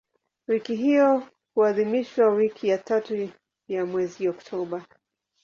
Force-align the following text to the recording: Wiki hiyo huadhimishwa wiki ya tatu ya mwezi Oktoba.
Wiki 0.47 0.75
hiyo 0.75 1.27
huadhimishwa 1.55 2.27
wiki 2.29 2.67
ya 2.67 2.77
tatu 2.77 3.29
ya 3.67 3.85
mwezi 3.85 4.29
Oktoba. 4.29 4.85